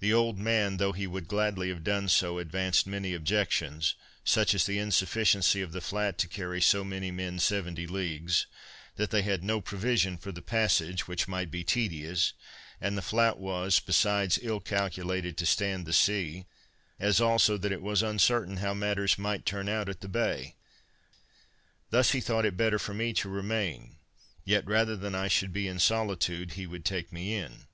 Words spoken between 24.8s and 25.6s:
than I should